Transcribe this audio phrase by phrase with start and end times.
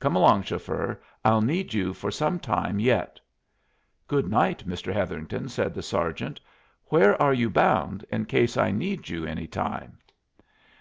[0.00, 3.20] Come along, chauffeur, I'll need you for some time yet."
[4.08, 4.92] "Good night, Mr.
[4.92, 6.40] Hetherington," said the sergeant.
[6.86, 9.98] "Where are you bound in case I need you any time?"